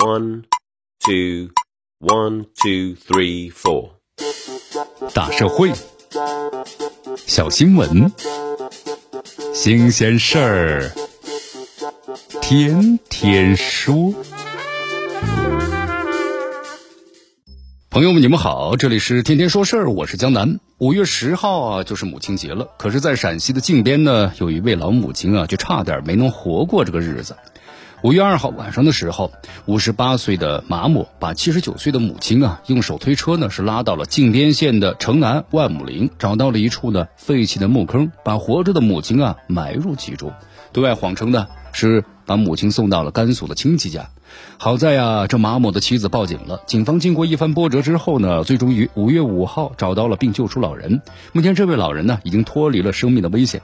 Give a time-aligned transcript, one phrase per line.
[0.00, 0.44] One,
[1.00, 1.50] two,
[1.98, 3.94] one, two, three, four。
[5.12, 5.72] 大社会，
[7.26, 8.12] 小新闻，
[9.52, 10.92] 新鲜事儿，
[12.40, 14.14] 天天说。
[17.90, 20.60] 朋友们，你们好，这里是天天说事儿，我是江南。
[20.78, 22.68] 五月十号啊，就是母亲节了。
[22.78, 27.34] 可是，在陕西的靖边呢，有一位老母亲啊，就差点没能活过这个日子。
[28.02, 29.32] 五月二号晚上的时候，
[29.66, 40.32] 五十八岁的马某把七十九岁的母亲啊，用手推车呢是拉到了靖边县的城南万亩林，找到了一处呢废弃的墓坑，把活着的母亲啊埋入其中，
[40.72, 44.08] 对外谎称呢是把母亲送到了甘肃的亲戚家。
[44.58, 51.02] 好在呀，这马某的妻子报警了，警方经过一番波折之后呢，最终于五月五号找到了并救出老人。
[51.32, 53.60] 目前这位老人呢已经脱离了生命的危险。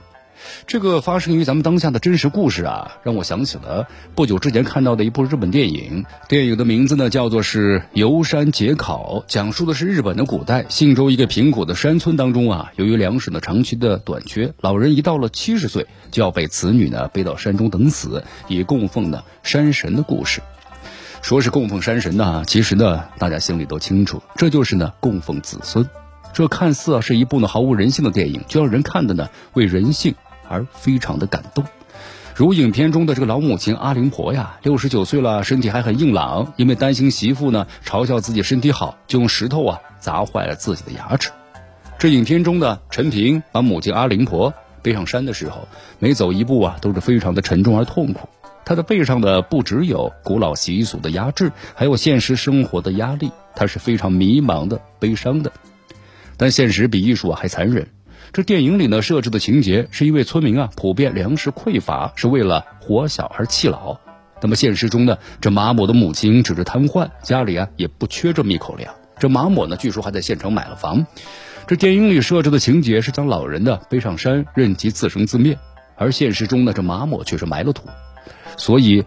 [0.67, 6.05] 这个发生于咱们当下的真实故事啊，让我想起了不久之前看到的一部日本电影。
[6.27, 20.41] 电影的名字呢叫做是《游山解考》，讲述的是日本的古代信州一个贫苦的山村当中啊，由于粮食呢长期的短缺，老人一到了七十岁就要被子女呢背到山中等死，以供奉呢山神的故事。
[21.21, 25.87] 说是供奉山神呢，其实呢大家心里都清楚，这就是呢供奉子孙。
[26.33, 30.13] 这看似啊是一部呢毫无人性的电影，却让人看的呢为人性。
[30.49, 31.63] 而非常的感动，
[32.35, 41.31] 如影片中的这个老母亲阿灵婆呀，六十九岁了，身体还很硬朗，因为担心媳妇呢嘲笑自己身体好，就用石头啊砸坏了自己的牙齿。
[41.97, 45.67] 这影片中的陈平把母亲阿灵婆背上山的时候，
[45.99, 48.27] 每走一步啊都是非常的沉重而痛苦。
[48.65, 55.51] 他的背上的不只有古老习俗的压制，还有现实生活的压力，他是非常迷茫的、悲伤的。
[56.35, 57.87] 但现实比艺术还残忍。
[58.35, 63.97] 这电影里呢设置的情节是一位村民啊，普遍粮食匮乏，是为了活小而弃老。
[64.41, 68.93] 那么现实中呢，这马某的母亲只是瘫痪，家里啊也不缺这么一口粮。
[69.19, 71.07] 这马某呢，据说还在县城买了房。
[71.65, 75.57] 这电影里设置的情节是将老人呢背上山，任其自生自灭，
[75.95, 77.87] 而现实中呢，这马某却是埋了土。
[78.57, 79.05] 所以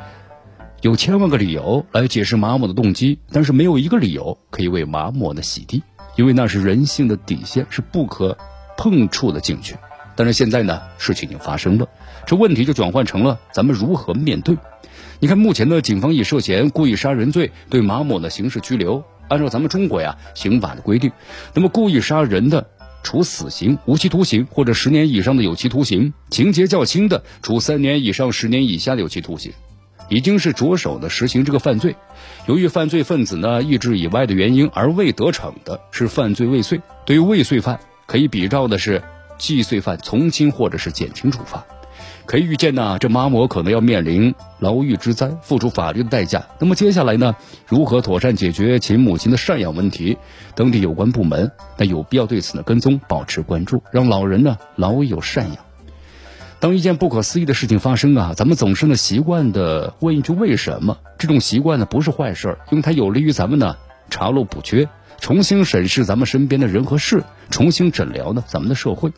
[0.81, 5.83] 有千万个理由来解释马某的动机，但是没有一个理由可以为马某呢洗地，
[6.17, 8.35] 因为那是人性的底线，是不可。
[8.79, 9.75] 碰触了进去，
[10.15, 11.89] 但是现在呢，事情已经发生了，
[12.25, 14.57] 这问题就转换成了咱们如何面对。
[15.19, 19.05] 你看，目前呢，警方以涉嫌故意杀人罪对马某呢刑事拘留。
[19.27, 21.11] 按照咱们中国呀刑法的规定，
[21.53, 22.69] 那么故意杀人的，
[23.03, 29.53] 处死刑、无期徒刑或者十年以上的有期徒刑；情节较轻的，处三年以上十年以下的有期徒刑。
[30.09, 31.95] 已经是着手的实行这个犯罪。
[32.47, 36.81] 由于犯罪分子呢意志以外的原因而未得逞的，是犯罪未遂。
[37.05, 37.79] 对于未遂犯。
[38.09, 39.03] 可以比照的是，
[39.37, 41.67] 既遂犯从轻或者是减轻处罚。
[42.25, 46.47] 可以预见呢，这马某可能要面临牢狱之灾，付出法律的代价。
[46.59, 47.37] 那么接下来呢，
[47.67, 50.17] 如何妥善解决其母亲的赡养问题？
[50.55, 55.59] 当地有关部门那有必要对此呢跟踪，保持关注，让老人呢老有赡养。
[56.61, 60.97] 当一件不可思议的事情发生啊，咱们总是呢习惯的问一句为什么？
[61.19, 63.77] 这种习惯呢不是坏事，因为它有利于咱们呢
[64.09, 64.89] 查漏补缺。
[65.21, 69.13] 重新审视咱们身边的人和事，重新诊疗呢咱们的社会。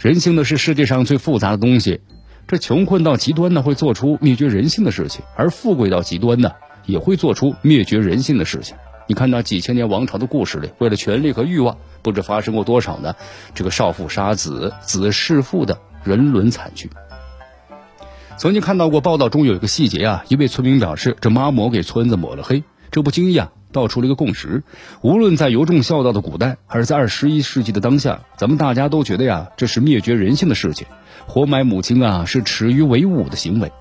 [0.00, 2.00] 人性呢是世界上最复杂的东西，
[2.48, 6.50] 这穷困到极端呢会做出灭绝人性的事情，而富贵到极端呢
[6.86, 8.76] 也会做出灭绝人性的事情。
[9.06, 13.14] 你看那几千年王朝的故事里，为了权力和欲望，不知发生过多少呢
[13.54, 16.90] 这个少妇杀子、子弑父的人伦惨剧。
[18.38, 23.52] 曾经看到过报道中有一个细节啊，一位村民表示，这妈某给村子抹了黑，这不经意啊。
[23.72, 24.62] 道出了一个共识：
[25.00, 30.86] 无论在由衷孝道的古代，还是在二十一世纪的当下，咱们大家都觉得呀，这是灭绝人性的事情。
[31.26, 33.72] 活埋母亲啊，是耻于为伍的行为。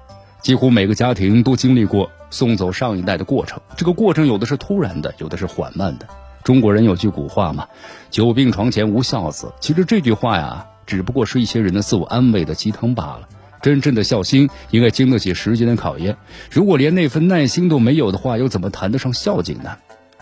[0.41, 6.07] 几乎每个家庭都经历过送走上一代的过程，这个过程有的是突然的，有的是缓慢的。
[6.43, 7.67] 中国人有句古话嘛
[8.09, 9.53] ，“久病床前无孝子”。
[9.61, 13.29] 其实这句话呀，只不过是一些人的自我安慰的鸡汤罢了。
[13.61, 16.17] 真正的孝心应该经得起时间的考验。
[16.49, 19.71] 如果连那份耐心都没有的话，又怎么谈得上孝敬呢？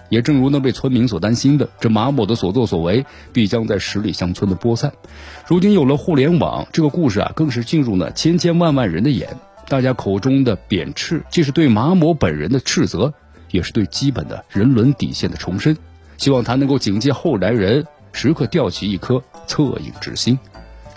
[0.09, 4.91] 也正如那位村民所担心的，这马某的所作所为必将在十里乡村的播散。
[5.47, 9.29] 如今有了互联网，这个故事啊，更是进入了千千万万人的眼。
[9.67, 13.13] 大家口中的贬斥，既是对马某本人的斥责，
[13.51, 15.77] 也是对基本的人伦底线的重申。
[16.17, 20.39] 希望他能够警戒后来人，时刻吊起一颗恻隐之心。